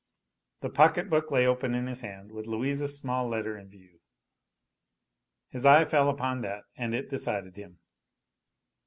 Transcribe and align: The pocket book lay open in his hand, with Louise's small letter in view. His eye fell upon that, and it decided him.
The 0.61 0.71
pocket 0.71 1.11
book 1.11 1.29
lay 1.29 1.45
open 1.45 1.75
in 1.75 1.85
his 1.85 2.01
hand, 2.01 2.31
with 2.31 2.47
Louise's 2.47 2.97
small 2.97 3.29
letter 3.29 3.55
in 3.55 3.69
view. 3.69 3.99
His 5.49 5.63
eye 5.63 5.85
fell 5.85 6.09
upon 6.09 6.41
that, 6.41 6.63
and 6.75 6.95
it 6.95 7.07
decided 7.11 7.55
him. 7.55 7.77